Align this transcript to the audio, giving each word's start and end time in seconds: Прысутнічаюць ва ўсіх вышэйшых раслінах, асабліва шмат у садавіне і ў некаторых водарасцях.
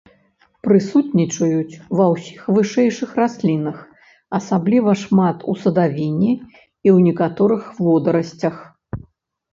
Прысутнічаюць 0.67 1.79
ва 1.99 2.05
ўсіх 2.13 2.47
вышэйшых 2.55 3.13
раслінах, 3.21 3.77
асабліва 4.39 4.95
шмат 5.05 5.37
у 5.53 5.55
садавіне 5.67 6.33
і 6.35 6.41
ў 6.95 6.97
некаторых 7.09 7.63
водарасцях. 7.83 8.55